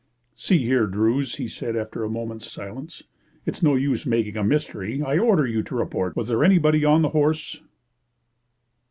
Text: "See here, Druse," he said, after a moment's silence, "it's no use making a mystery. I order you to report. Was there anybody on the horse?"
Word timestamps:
"See 0.33 0.65
here, 0.65 0.87
Druse," 0.87 1.35
he 1.35 1.47
said, 1.47 1.75
after 1.75 2.03
a 2.03 2.09
moment's 2.09 2.51
silence, 2.51 3.03
"it's 3.45 3.61
no 3.61 3.75
use 3.75 4.03
making 4.03 4.35
a 4.35 4.43
mystery. 4.43 5.03
I 5.03 5.19
order 5.19 5.45
you 5.45 5.61
to 5.61 5.75
report. 5.75 6.15
Was 6.15 6.27
there 6.27 6.43
anybody 6.43 6.83
on 6.83 7.03
the 7.03 7.09
horse?" 7.09 7.61